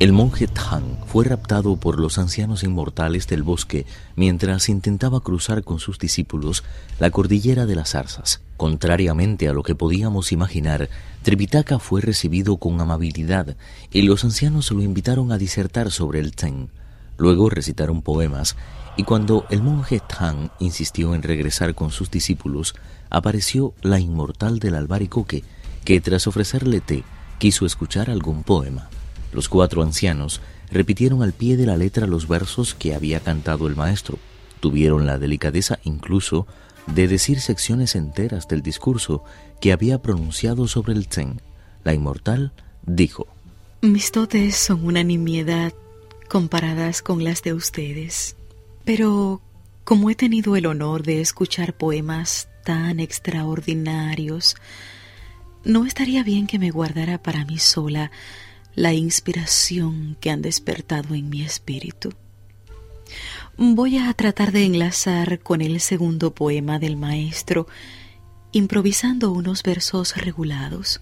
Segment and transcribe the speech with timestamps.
[0.00, 3.86] El monje Tang fue raptado por los ancianos inmortales del bosque
[4.16, 6.64] mientras intentaba cruzar con sus discípulos
[6.98, 8.40] la cordillera de las zarzas.
[8.56, 10.88] Contrariamente a lo que podíamos imaginar,
[11.22, 13.56] Tripitaka fue recibido con amabilidad
[13.92, 16.70] y los ancianos lo invitaron a disertar sobre el Zen.
[17.16, 18.56] Luego recitaron poemas
[18.96, 22.74] y cuando el monje Tang insistió en regresar con sus discípulos,
[23.10, 25.44] apareció la inmortal del albaricoque
[25.84, 27.04] que tras ofrecerle té
[27.38, 28.88] quiso escuchar algún poema.
[29.34, 33.74] Los cuatro ancianos repitieron al pie de la letra los versos que había cantado el
[33.74, 34.16] maestro.
[34.60, 36.46] Tuvieron la delicadeza incluso
[36.86, 39.24] de decir secciones enteras del discurso
[39.60, 41.40] que había pronunciado sobre el Zen.
[41.82, 42.52] La inmortal
[42.86, 43.26] dijo,
[43.82, 45.72] Mis dotes son una nimiedad
[46.28, 48.36] comparadas con las de ustedes,
[48.84, 49.42] pero
[49.82, 54.54] como he tenido el honor de escuchar poemas tan extraordinarios,
[55.64, 58.12] no estaría bien que me guardara para mí sola
[58.74, 62.12] la inspiración que han despertado en mi espíritu.
[63.56, 67.68] Voy a tratar de enlazar con el segundo poema del maestro,
[68.52, 71.00] improvisando unos versos regulados.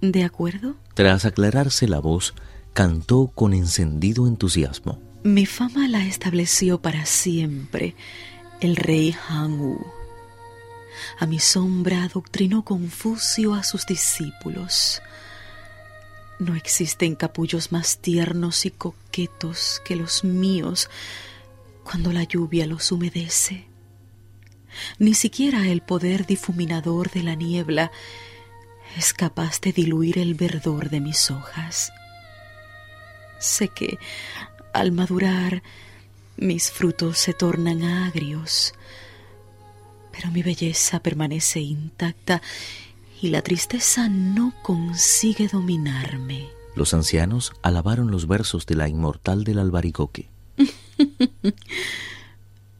[0.00, 0.76] ¿De acuerdo?
[0.94, 2.34] Tras aclararse la voz,
[2.72, 5.00] cantó con encendido entusiasmo.
[5.22, 7.96] Mi fama la estableció para siempre
[8.60, 9.78] el rey Han
[11.18, 15.00] A mi sombra adoctrinó Confucio a sus discípulos.
[16.38, 20.90] No existen capullos más tiernos y coquetos que los míos
[21.82, 23.66] cuando la lluvia los humedece.
[24.98, 27.90] Ni siquiera el poder difuminador de la niebla
[28.96, 31.92] es capaz de diluir el verdor de mis hojas.
[33.38, 33.98] Sé que
[34.72, 35.62] al madurar
[36.36, 38.74] mis frutos se tornan agrios,
[40.12, 42.42] pero mi belleza permanece intacta
[43.20, 46.48] y la tristeza no consigue dominarme.
[46.74, 50.28] Los ancianos alabaron los versos de la inmortal del albaricoque.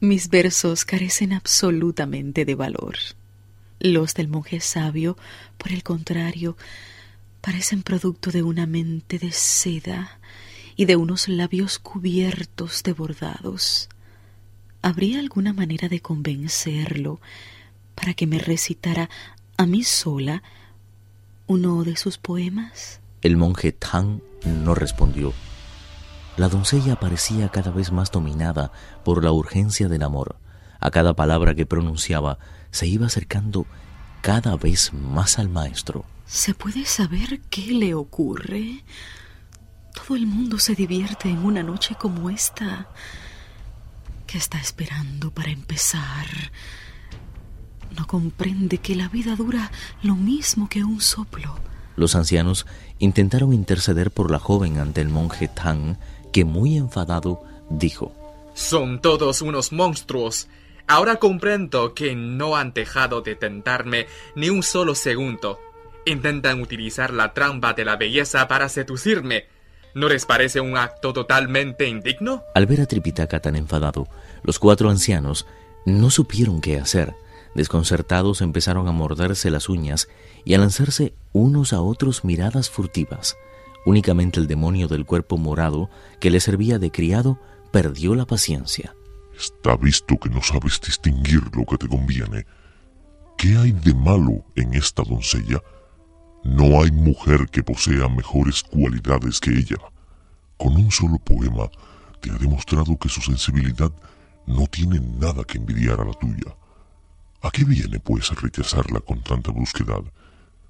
[0.00, 2.96] Mis versos carecen absolutamente de valor.
[3.80, 5.16] Los del monje sabio,
[5.56, 6.56] por el contrario,
[7.40, 10.18] parecen producto de una mente de seda
[10.76, 13.88] y de unos labios cubiertos de bordados.
[14.82, 17.20] ¿Habría alguna manera de convencerlo
[17.94, 19.08] para que me recitara
[19.56, 20.42] a mí sola
[21.46, 23.00] uno de sus poemas?
[23.22, 25.32] El monje Tang no respondió.
[26.36, 28.72] La doncella parecía cada vez más dominada
[29.04, 30.36] por la urgencia del amor.
[30.80, 32.38] A cada palabra que pronunciaba
[32.70, 33.66] se iba acercando
[34.20, 36.04] cada vez más al maestro.
[36.26, 38.84] ¿Se puede saber qué le ocurre?
[39.94, 42.88] Todo el mundo se divierte en una noche como esta.
[44.26, 46.26] ¿Qué está esperando para empezar?
[47.96, 49.70] No comprende que la vida dura
[50.02, 51.58] lo mismo que un soplo.
[51.96, 52.66] Los ancianos
[52.98, 55.96] intentaron interceder por la joven ante el monje Tang,
[56.32, 58.12] que muy enfadado dijo,
[58.54, 60.48] Son todos unos monstruos.
[60.86, 65.58] Ahora comprendo que no han dejado de tentarme ni un solo segundo.
[66.04, 69.46] Intentan utilizar la trampa de la belleza para seducirme.
[69.94, 72.44] ¿No les parece un acto totalmente indigno?
[72.54, 74.06] Al ver a Tripitaka tan enfadado,
[74.42, 75.46] los cuatro ancianos
[75.86, 77.14] no supieron qué hacer.
[77.56, 80.08] Desconcertados empezaron a morderse las uñas
[80.44, 83.34] y a lanzarse unos a otros miradas furtivas.
[83.86, 85.88] Únicamente el demonio del cuerpo morado,
[86.20, 87.40] que le servía de criado,
[87.72, 88.94] perdió la paciencia.
[89.34, 92.44] Está visto que no sabes distinguir lo que te conviene.
[93.38, 95.62] ¿Qué hay de malo en esta doncella?
[96.44, 99.78] No hay mujer que posea mejores cualidades que ella.
[100.58, 101.70] Con un solo poema
[102.20, 103.92] te ha demostrado que su sensibilidad
[104.44, 106.54] no tiene nada que envidiar a la tuya.
[107.46, 110.02] ¿A qué viene, pues, rechazarla con tanta brusquedad?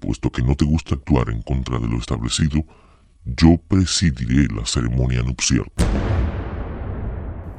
[0.00, 2.62] Puesto que no te gusta actuar en contra de lo establecido,
[3.24, 5.64] yo presidiré la ceremonia nupcial.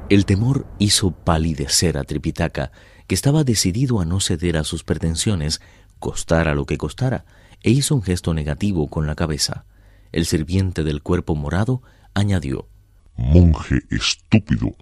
[0.08, 2.70] El temor hizo palidecer a Tripitaka,
[3.08, 5.60] que estaba decidido a no ceder a sus pretensiones,
[5.98, 7.24] costara lo que costara,
[7.64, 9.64] e hizo un gesto negativo con la cabeza.
[10.12, 11.82] El sirviente del cuerpo morado
[12.14, 12.68] añadió
[13.16, 14.76] Monje estúpido,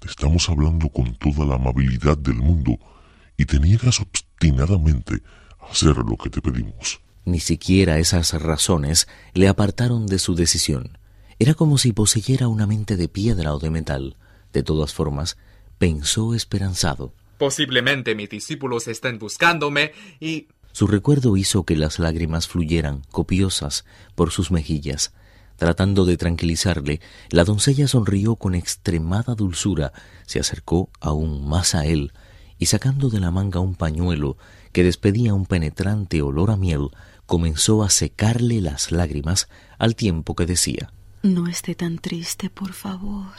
[0.00, 2.78] te estamos hablando con toda la amabilidad del mundo,
[3.36, 5.22] y te niegas obstinadamente
[5.60, 7.00] a hacer lo que te pedimos.
[7.24, 10.98] Ni siquiera esas razones le apartaron de su decisión.
[11.38, 14.16] Era como si poseyera una mente de piedra o de metal.
[14.52, 15.36] De todas formas,
[15.78, 17.12] pensó esperanzado.
[17.38, 20.48] Posiblemente mis discípulos estén buscándome y...
[20.72, 23.84] Su recuerdo hizo que las lágrimas fluyeran, copiosas,
[24.14, 25.12] por sus mejillas.
[25.56, 27.00] Tratando de tranquilizarle,
[27.30, 29.92] la doncella sonrió con extremada dulzura,
[30.26, 32.12] se acercó aún más a él,
[32.58, 34.36] y sacando de la manga un pañuelo
[34.72, 36.90] que despedía un penetrante olor a miel,
[37.26, 39.48] comenzó a secarle las lágrimas
[39.78, 40.92] al tiempo que decía
[41.22, 43.32] No esté tan triste, por favor.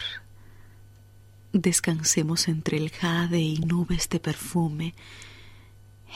[1.53, 4.94] Descansemos entre el jade y nubes de perfume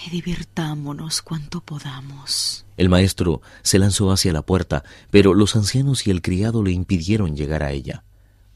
[0.06, 2.66] y divirtámonos cuanto podamos.
[2.78, 7.36] El maestro se lanzó hacia la puerta, pero los ancianos y el criado le impidieron
[7.36, 8.04] llegar a ella.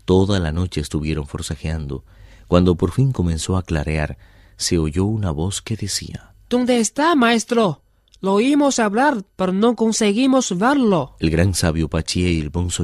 [0.05, 2.03] Toda la noche estuvieron forcejeando.
[2.47, 4.17] Cuando por fin comenzó a clarear,
[4.57, 7.81] se oyó una voz que decía ¿Dónde está, maestro?
[8.21, 11.15] Lo oímos hablar, pero no conseguimos verlo.
[11.19, 12.83] El gran sabio Pachie y el bonzo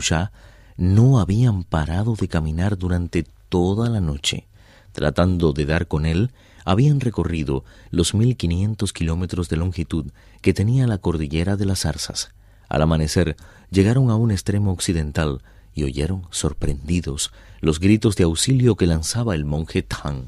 [0.75, 4.47] no habían parado de caminar durante toda la noche.
[4.91, 6.31] Tratando de dar con él,
[6.65, 12.33] habían recorrido los mil quinientos kilómetros de longitud que tenía la cordillera de las Zarzas.
[12.67, 13.37] Al amanecer
[13.71, 15.41] llegaron a un extremo occidental
[15.79, 17.31] y oyeron, sorprendidos,
[17.61, 20.25] los gritos de auxilio que lanzaba el monje Tang.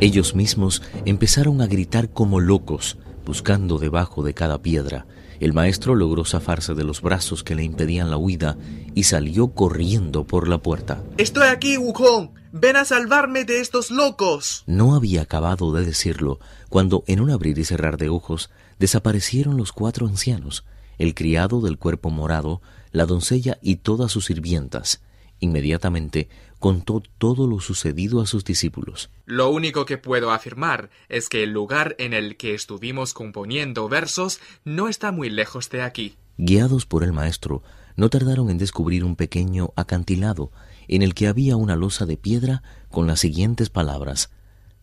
[0.00, 5.06] Ellos mismos empezaron a gritar como locos, buscando debajo de cada piedra.
[5.38, 8.56] El maestro logró zafarse de los brazos que le impedían la huida
[8.94, 11.02] y salió corriendo por la puerta.
[11.16, 12.30] Estoy aquí, Wukong.
[12.52, 14.64] Ven a salvarme de estos locos.
[14.66, 16.40] No había acabado de decirlo
[16.70, 20.64] cuando, en un abrir y cerrar de ojos, desaparecieron los cuatro ancianos,
[20.98, 22.62] el criado del cuerpo morado,
[22.92, 25.02] la doncella y todas sus sirvientas.
[25.38, 26.28] Inmediatamente
[26.58, 29.10] contó todo lo sucedido a sus discípulos.
[29.26, 34.40] Lo único que puedo afirmar es que el lugar en el que estuvimos componiendo versos
[34.64, 36.16] no está muy lejos de aquí.
[36.38, 37.62] Guiados por el maestro,
[37.96, 40.50] no tardaron en descubrir un pequeño acantilado
[40.88, 44.30] en el que había una losa de piedra con las siguientes palabras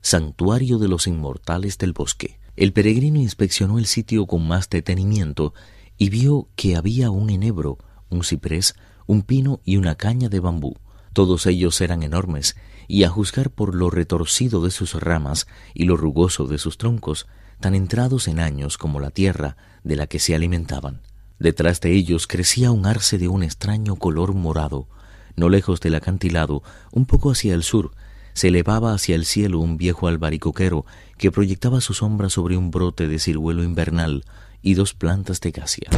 [0.02, 2.38] Santuario de los Inmortales del Bosque.
[2.58, 5.54] El peregrino inspeccionó el sitio con más detenimiento
[5.98, 7.78] y vio que había un enebro,
[8.10, 8.76] un ciprés,
[9.06, 10.78] un pino y una caña de bambú.
[11.14, 12.56] Todos ellos eran enormes,
[12.88, 17.28] y a juzgar por lo retorcido de sus ramas y lo rugoso de sus troncos,
[17.60, 21.02] tan entrados en años como la tierra de la que se alimentaban.
[21.40, 24.88] Detrás de ellos crecía un arce de un extraño color morado.
[25.36, 27.92] No lejos del acantilado, un poco hacia el sur,
[28.34, 30.86] se elevaba hacia el cielo un viejo albaricoquero
[31.18, 34.24] que proyectaba su sombra sobre un brote de ciruelo invernal
[34.64, 35.90] y dos plantas de casia.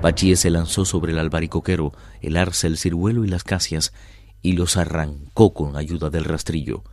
[0.00, 1.92] Pachíe se lanzó sobre el albaricoquero,
[2.22, 3.92] el arce, el ciruelo y las casias,
[4.40, 6.84] y los arrancó con ayuda del rastrillo.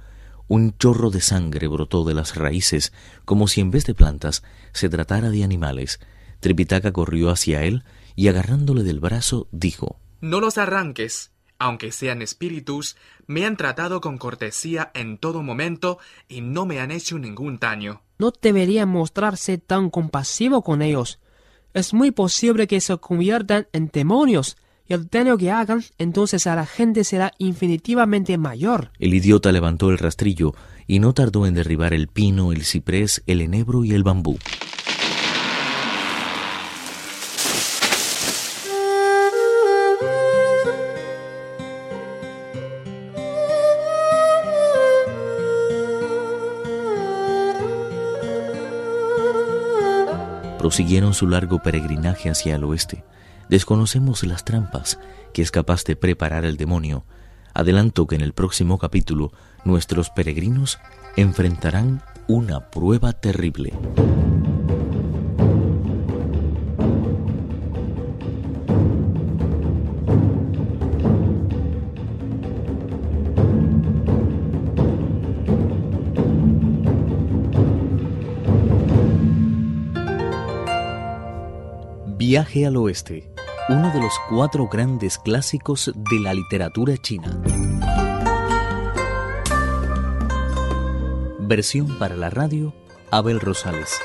[0.48, 2.92] Un chorro de sangre brotó de las raíces,
[3.24, 4.44] como si en vez de plantas
[4.74, 6.00] se tratara de animales.
[6.40, 7.84] Tripitaka corrió hacia él
[8.16, 11.31] y agarrándole del brazo dijo No los arranques.
[11.64, 12.98] Aunque sean espíritus,
[13.28, 18.02] me han tratado con cortesía en todo momento y no me han hecho ningún daño.
[18.18, 21.20] No debería mostrarse tan compasivo con ellos
[21.74, 26.56] es muy posible que se conviertan en demonios y el daño que hagan entonces a
[26.56, 28.92] la gente será infinitivamente mayor.
[29.00, 30.54] El idiota levantó el rastrillo
[30.86, 34.38] y no tardó en derribar el pino, el ciprés, el enebro y el bambú.
[50.62, 53.04] Prosiguieron su largo peregrinaje hacia el oeste.
[53.50, 55.00] Desconocemos las trampas
[55.34, 57.04] que es capaz de preparar el demonio.
[57.56, 59.32] Adelanto que en el próximo capítulo
[59.66, 60.78] nuestros peregrinos
[61.18, 63.74] enfrentarán una prueba terrible.
[82.24, 83.34] Viaje al Oeste,
[83.68, 87.42] uno de los cuatro grandes clásicos de la literatura china.
[91.40, 92.76] Versión para la radio,
[93.10, 93.98] Abel Rosales.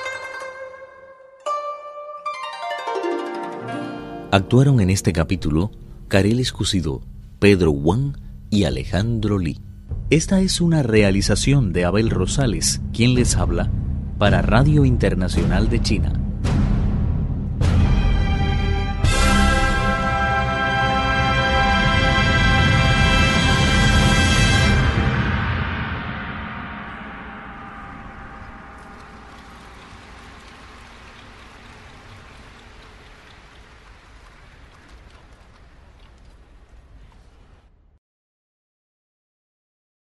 [4.30, 5.70] Actuaron en este capítulo
[6.08, 7.02] Karel Escusido,
[7.38, 8.16] Pedro Wang
[8.48, 9.60] y Alejandro Lee.
[10.08, 13.70] Esta es una realización de Abel Rosales, quien les habla,
[14.16, 16.25] para Radio Internacional de China.